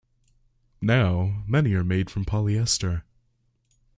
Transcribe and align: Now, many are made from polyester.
Now, 0.81 1.43
many 1.45 1.73
are 1.75 1.83
made 1.83 2.09
from 2.09 2.25
polyester. 2.25 3.03